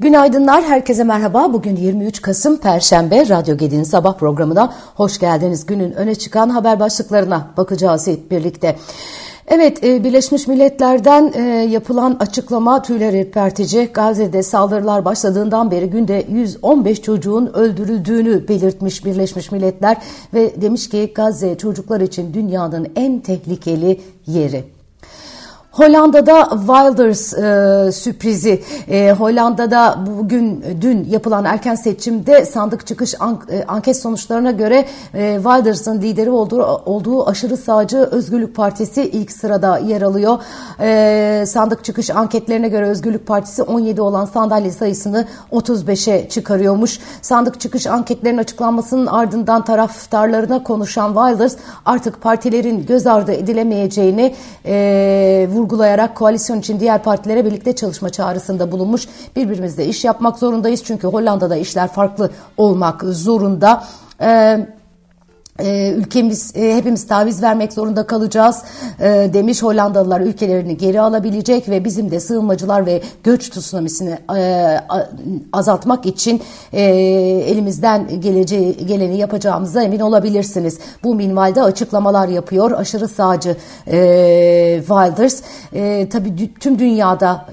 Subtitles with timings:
[0.00, 1.52] Günaydınlar, herkese merhaba.
[1.52, 5.66] Bugün 23 Kasım Perşembe Radyo Gedi'nin sabah programına hoş geldiniz.
[5.66, 8.76] Günün öne çıkan haber başlıklarına bakacağız hep birlikte.
[9.46, 11.40] Evet, e, Birleşmiş Milletler'den e,
[11.70, 13.86] yapılan açıklama tüyler ürpertici.
[13.94, 19.96] Gazze'de saldırılar başladığından beri günde 115 çocuğun öldürüldüğünü belirtmiş Birleşmiş Milletler
[20.34, 24.75] ve demiş ki Gazze çocuklar için dünyanın en tehlikeli yeri.
[25.76, 28.62] Hollanda'da Wilders e, sürprizi.
[28.88, 34.84] E, Hollanda'da bugün dün yapılan erken seçimde sandık çıkış an, e, anket sonuçlarına göre
[35.14, 40.38] e, Wilders'ın lideri olduğu, olduğu aşırı sağcı Özgürlük Partisi ilk sırada yer alıyor.
[40.80, 46.98] E, sandık çıkış anketlerine göre Özgürlük Partisi 17 olan sandalye sayısını 35'e çıkarıyormuş.
[47.22, 54.34] Sandık çıkış anketlerinin açıklanmasının ardından taraftarlarına konuşan Wilders artık partilerin göz ardı edilemeyeceğini
[54.66, 59.08] e, vurgulamıştı vurgulayarak koalisyon için diğer partilere birlikte çalışma çağrısında bulunmuş.
[59.36, 63.84] Birbirimizle iş yapmak zorundayız çünkü Hollanda'da işler farklı olmak zorunda.
[64.20, 64.66] Ee,
[65.58, 68.62] ee, ülkemiz e, hepimiz taviz vermek zorunda kalacağız
[69.00, 74.76] e, demiş Hollandalılar ülkelerini geri alabilecek ve bizim de sığınmacılar ve göç tsunamisini e,
[75.52, 80.78] azaltmak için elimizden geleceği geleni yapacağımıza emin olabilirsiniz.
[81.04, 83.56] Bu minvalde açıklamalar yapıyor aşırı sağcı
[84.80, 85.42] Wilders.
[85.72, 87.46] E, tabii tüm dünyada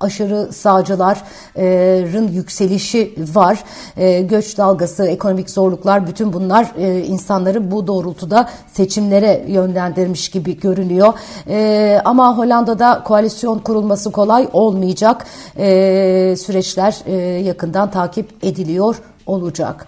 [0.00, 3.64] aşırı sağcıların yükselişi var.
[3.96, 11.12] E, göç dalgası, ekonomik zorluklar bütün bunlar e, insanları bu doğrultuda seçimlere yönlendirmiş gibi görünüyor.
[11.48, 15.26] E, ama Hollanda'da koalisyon kurulması kolay olmayacak.
[16.36, 16.94] Süreçler
[17.40, 19.86] yakından takip ediliyor olacak.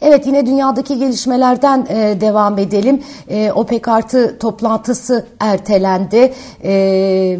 [0.00, 3.02] Evet yine dünyadaki gelişmelerden e, devam edelim.
[3.28, 6.32] E, OPEC artı toplantısı ertelendi
[6.64, 6.72] e,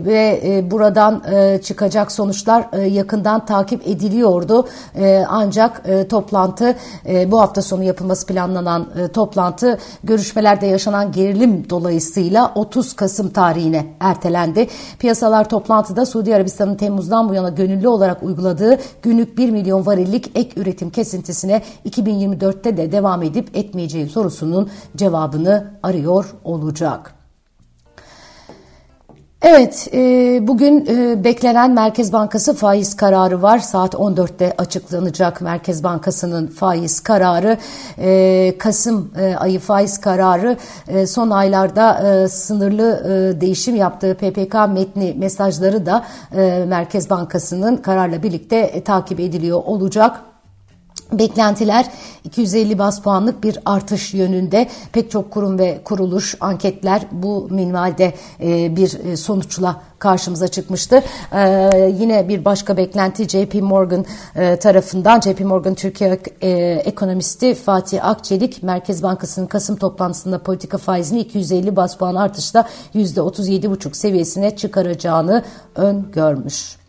[0.04, 4.68] ve e, buradan e, çıkacak sonuçlar e, yakından takip ediliyordu.
[4.96, 6.76] E, ancak e, toplantı
[7.08, 13.86] e, bu hafta sonu yapılması planlanan e, toplantı görüşmelerde yaşanan gerilim dolayısıyla 30 Kasım tarihine
[14.00, 14.68] ertelendi.
[14.98, 20.60] Piyasalar toplantıda Suudi Arabistan'ın Temmuz'dan bu yana gönüllü olarak uyguladığı günlük 1 milyon varillik ek
[20.60, 27.14] üretim kesintisine 2024 2024'te de devam edip etmeyeceği sorusunun cevabını arıyor olacak.
[29.46, 29.98] Evet, e,
[30.46, 33.58] bugün e, beklenen Merkez Bankası faiz kararı var.
[33.58, 37.58] Saat 14'te açıklanacak Merkez Bankası'nın faiz kararı.
[37.98, 40.56] E, Kasım ayı faiz kararı
[41.06, 43.00] son aylarda sınırlı
[43.40, 46.04] değişim yaptığı PPK metni mesajları da
[46.66, 50.33] Merkez Bankası'nın kararla birlikte takip ediliyor olacak.
[51.12, 51.86] Beklentiler
[52.24, 58.76] 250 bas puanlık bir artış yönünde pek çok kurum ve kuruluş anketler bu minvalde e,
[58.76, 61.02] bir e, sonuçla karşımıza çıkmıştı.
[61.32, 64.04] E, yine bir başka beklenti JP Morgan
[64.60, 66.20] tarafından JP Morgan Türkiye
[66.84, 74.56] ekonomisti Fatih Akçelik Merkez Bankası'nın Kasım toplantısında politika faizini 250 bas puan artışla %37,5 seviyesine
[74.56, 75.44] çıkaracağını
[75.74, 76.83] öngörmüş.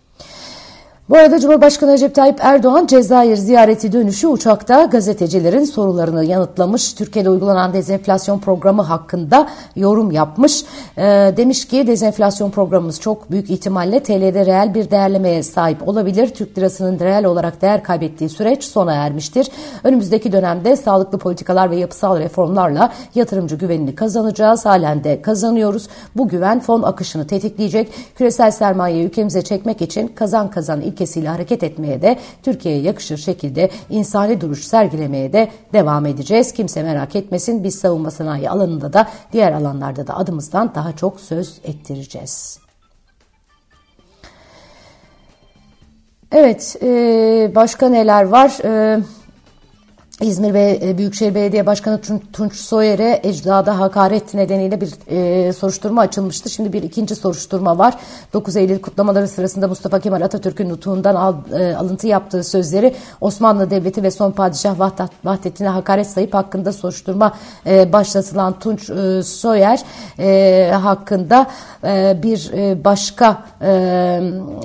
[1.09, 6.93] Bu arada Cumhurbaşkanı Recep Tayyip Erdoğan Cezayir ziyareti dönüşü uçakta gazetecilerin sorularını yanıtlamış.
[6.93, 10.63] Türkiye'de uygulanan dezenflasyon programı hakkında yorum yapmış.
[10.97, 11.03] E,
[11.37, 16.27] demiş ki dezenflasyon programımız çok büyük ihtimalle TL'de reel bir değerlemeye sahip olabilir.
[16.27, 19.51] Türk lirasının reel olarak değer kaybettiği süreç sona ermiştir.
[19.83, 24.65] Önümüzdeki dönemde sağlıklı politikalar ve yapısal reformlarla yatırımcı güvenini kazanacağız.
[24.65, 25.87] Halen de kazanıyoruz.
[26.15, 27.91] Bu güven fon akışını tetikleyecek.
[28.15, 34.41] Küresel sermayeyi ülkemize çekmek için kazan kazan ilkesiyle hareket etmeye de Türkiye'ye yakışır şekilde insani
[34.41, 36.53] duruş sergilemeye de devam edeceğiz.
[36.53, 41.59] Kimse merak etmesin biz savunma sanayi alanında da diğer alanlarda da adımızdan daha çok söz
[41.63, 42.59] ettireceğiz.
[46.31, 46.77] Evet,
[47.55, 48.57] başka neler var?
[50.21, 52.01] İzmir ve e, Büyükşehir Belediye Başkanı
[52.33, 56.49] Tunç Soyer'e ecdada hakaret nedeniyle bir e, soruşturma açılmıştı.
[56.49, 57.93] Şimdi bir ikinci soruşturma var.
[58.33, 64.03] 9 Eylül kutlamaları sırasında Mustafa Kemal Atatürk'ün nutuğundan al, e, alıntı yaptığı sözleri Osmanlı Devleti
[64.03, 64.79] ve son padişah
[65.23, 67.33] Vahdettin'e hakaret sayıp hakkında soruşturma
[67.65, 69.79] e, başlatılan Tunç e, Soyer
[70.19, 71.47] e, hakkında
[71.83, 73.71] e, bir e, başka e,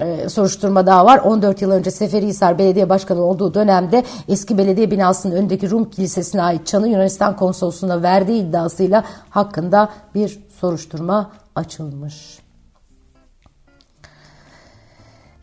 [0.01, 1.19] e, soruşturma daha var.
[1.19, 6.67] 14 yıl önce Seferihisar Belediye Başkanı olduğu dönemde eski belediye binasının önündeki Rum Kilisesi'ne ait
[6.67, 12.39] çanı Yunanistan konsolosluğuna verdiği iddiasıyla hakkında bir soruşturma açılmış.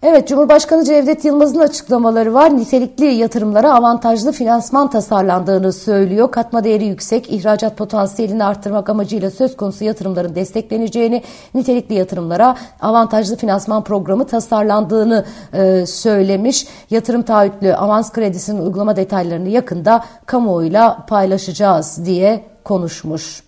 [0.04, 2.58] Evet, Cumhurbaşkanı Cevdet Yılmaz'ın açıklamaları var.
[2.58, 6.32] Nitelikli yatırımlara avantajlı finansman tasarlandığını söylüyor.
[6.32, 11.24] Katma değeri yüksek, ihracat potansiyelini arttırmak amacıyla söz konusu yatırımların destekleneceğini,
[11.54, 16.68] nitelikli yatırımlara avantajlı finansman programı tasarlandığını e, söylemiş.
[16.90, 23.47] Yatırım taahhütlü avans kredisinin uygulama detaylarını yakında kamuoyuyla paylaşacağız diye konuşmuş.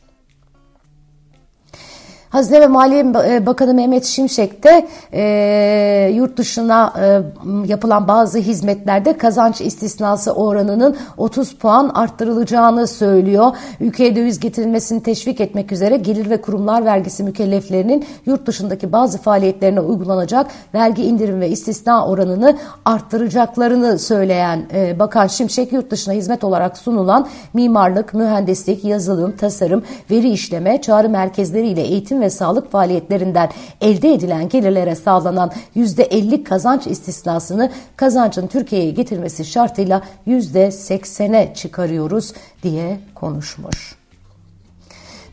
[2.30, 7.22] Hazine ve Maliye e, Bakanı Mehmet Şimşek de e, yurt dışına e,
[7.68, 13.52] yapılan bazı hizmetlerde kazanç istisnası oranının 30 puan arttırılacağını söylüyor.
[13.80, 19.80] Ülkeye döviz getirilmesini teşvik etmek üzere gelir ve kurumlar vergisi mükelleflerinin yurt dışındaki bazı faaliyetlerine
[19.80, 26.78] uygulanacak vergi indirim ve istisna oranını arttıracaklarını söyleyen e, Bakan Şimşek yurt dışına hizmet olarak
[26.78, 33.50] sunulan mimarlık, mühendislik, yazılım, tasarım, veri işleme, çağrı merkezleri ile eğitim ve sağlık faaliyetlerinden
[33.82, 42.34] elde edilen gelirlere sağlanan %50 kazanç istisnasını kazancın Türkiye'ye getirmesi şartıyla %80'e çıkarıyoruz
[42.64, 43.99] diye konuşmuş.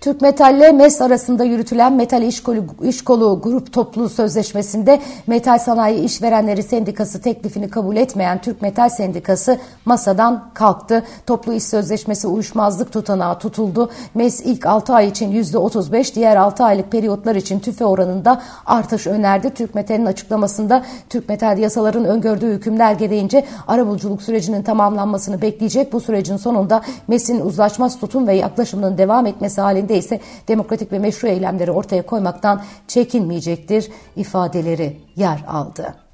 [0.07, 5.59] Türk Metal ile MES arasında yürütülen Metal İş Kolu, İş Kolu Grup Toplu Sözleşmesi'nde Metal
[5.59, 11.03] Sanayi İşverenleri Sendikası teklifini kabul etmeyen Türk Metal Sendikası masadan kalktı.
[11.27, 13.91] Toplu iş sözleşmesi uyuşmazlık tutanağı tutuldu.
[14.15, 19.55] MES ilk 6 ay için %35, diğer 6 aylık periyotlar için tüfe oranında artış önerdi.
[19.55, 25.93] Türk Metal'in açıklamasında Türk Metal yasaların öngördüğü hükümler gereğince arabuluculuk sürecinin tamamlanmasını bekleyecek.
[25.93, 31.29] Bu sürecin sonunda MES'in uzlaşmaz tutum ve yaklaşımının devam etmesi halinde ise demokratik ve meşru
[31.29, 36.06] eylemleri ortaya koymaktan çekinmeyecektir ifadeleri yer aldı.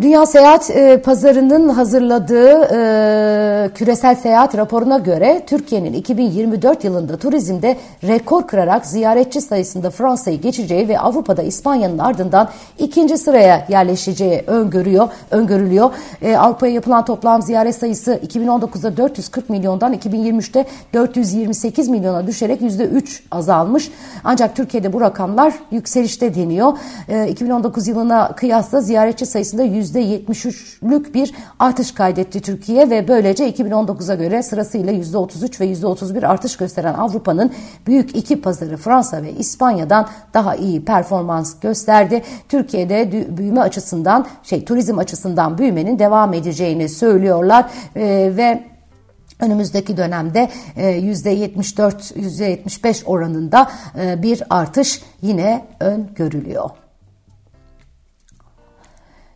[0.00, 8.46] Dünya Seyahat e, Pazarı'nın hazırladığı e, küresel seyahat raporuna göre Türkiye'nin 2024 yılında turizmde rekor
[8.46, 12.48] kırarak ziyaretçi sayısında Fransa'yı geçeceği ve Avrupa'da İspanya'nın ardından
[12.78, 15.90] ikinci sıraya yerleşeceği öngörüyor, öngörülüyor.
[16.22, 23.90] E, Avrupa'ya yapılan toplam ziyaret sayısı 2019'da 440 milyondan 2023'te 428 milyona düşerek %3 azalmış.
[24.24, 26.78] Ancak Türkiye'de bu rakamlar yükselişte deniyor.
[27.08, 34.42] E, 2019 yılına kıyasla ziyaretçi sayısında %73'lük bir artış kaydetti Türkiye ve böylece 2019'a göre
[34.42, 37.52] sırasıyla %33 ve %31 artış gösteren Avrupa'nın
[37.86, 42.22] büyük iki pazarı Fransa ve İspanya'dan daha iyi performans gösterdi.
[42.48, 48.62] Türkiye'de büyüme açısından şey turizm açısından büyümenin devam edeceğini söylüyorlar ee, ve
[49.40, 56.70] önümüzdeki dönemde %74 e, %75 oranında bir artış yine öngörülüyor.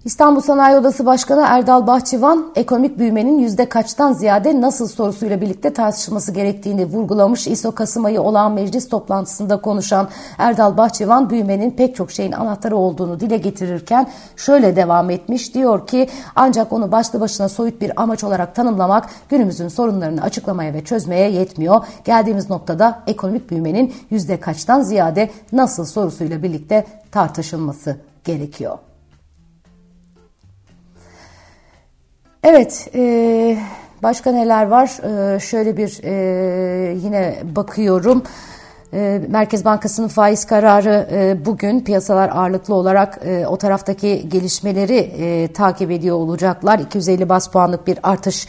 [0.07, 6.33] İstanbul Sanayi Odası Başkanı Erdal Bahçıvan, ekonomik büyümenin yüzde kaçtan ziyade nasıl sorusuyla birlikte tartışılması
[6.33, 7.47] gerektiğini vurgulamış.
[7.47, 10.09] İSO Kasım ayı olağan meclis toplantısında konuşan
[10.39, 15.55] Erdal Bahçıvan, büyümenin pek çok şeyin anahtarı olduğunu dile getirirken şöyle devam etmiş.
[15.55, 20.85] Diyor ki ancak onu başlı başına soyut bir amaç olarak tanımlamak günümüzün sorunlarını açıklamaya ve
[20.85, 21.87] çözmeye yetmiyor.
[22.05, 28.79] Geldiğimiz noktada ekonomik büyümenin yüzde kaçtan ziyade nasıl sorusuyla birlikte tartışılması gerekiyor.
[32.49, 33.59] Evet, e,
[34.03, 34.89] başka neler var?
[35.35, 38.23] E, şöyle bir e, yine bakıyorum.
[38.93, 45.53] Ee, Merkez Bankası'nın faiz kararı e, bugün piyasalar ağırlıklı olarak e, o taraftaki gelişmeleri e,
[45.53, 46.79] takip ediyor olacaklar.
[46.79, 48.49] 250 bas puanlık bir artış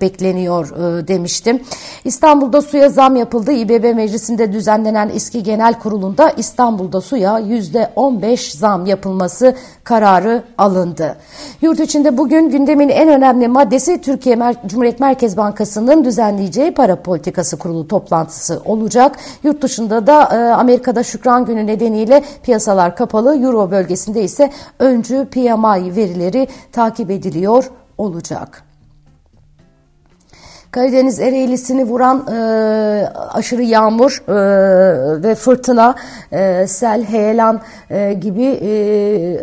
[0.00, 0.70] bekleniyor
[1.08, 1.62] demiştim.
[2.04, 3.52] İstanbul'da suya zam yapıldı.
[3.52, 11.16] İBB Meclisi'nde düzenlenen İSKİ Genel Kurulu'nda İstanbul'da suya %15 zam yapılması kararı alındı.
[11.62, 17.88] Yurt içinde bugün gündemin en önemli maddesi Türkiye Cumhuriyet Merkez Bankası'nın düzenleyeceği para politikası kurulu
[17.88, 19.16] toplantısı olacak.
[19.42, 23.42] Yurt dışında da e, Amerika'da Şükran Günü nedeniyle piyasalar kapalı.
[23.42, 28.65] Euro bölgesinde ise öncü PMI verileri takip ediliyor olacak.
[30.76, 32.36] Karadeniz Ereğlisi'ni vuran e,
[33.32, 34.34] aşırı yağmur e,
[35.22, 35.94] ve fırtına,
[36.32, 38.68] e, sel, heyelan e, gibi e,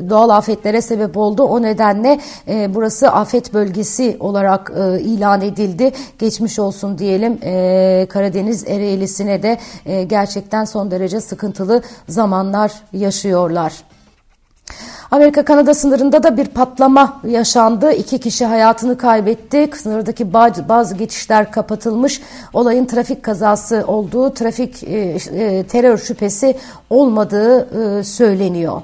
[0.10, 1.44] doğal afetlere sebep oldu.
[1.44, 5.92] O nedenle e, burası afet bölgesi olarak e, ilan edildi.
[6.20, 13.74] Geçmiş olsun diyelim e, Karadeniz Ereğlisi'ne de e, gerçekten son derece sıkıntılı zamanlar yaşıyorlar.
[15.13, 17.91] Amerika-Kanada sınırında da bir patlama yaşandı.
[17.91, 19.70] İki kişi hayatını kaybetti.
[19.75, 20.34] Sınırdaki
[20.70, 22.22] bazı geçişler kapatılmış.
[22.53, 26.58] Olayın trafik kazası olduğu, trafik e, e, terör şüphesi
[26.89, 27.60] olmadığı
[28.00, 28.82] e, söyleniyor.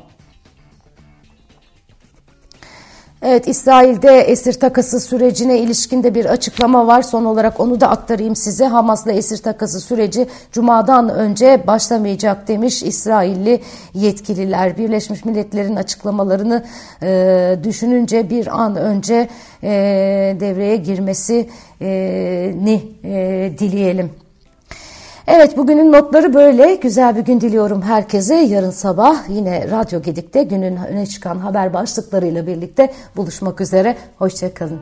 [3.22, 7.02] Evet İsrail'de esir takası sürecine ilişkinde bir açıklama var.
[7.02, 8.66] Son olarak onu da aktarayım size.
[8.66, 13.62] Hamas'la esir takası süreci Cuma'dan önce başlamayacak demiş İsrailli
[13.94, 14.78] yetkililer.
[14.78, 16.66] Birleşmiş Milletler'in açıklamalarını
[17.04, 19.30] e, düşününce bir an önce
[19.64, 19.70] e,
[20.40, 21.50] devreye girmesini
[23.04, 24.12] e, dileyelim.
[25.32, 26.76] Evet bugünün notları böyle.
[26.76, 28.36] Güzel bir gün diliyorum herkese.
[28.36, 33.96] Yarın sabah yine Radyo Gedik'te günün öne çıkan haber başlıklarıyla birlikte buluşmak üzere.
[34.18, 34.80] Hoşçakalın.